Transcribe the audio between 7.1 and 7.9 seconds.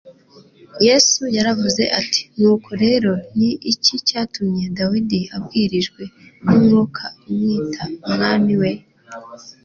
amwita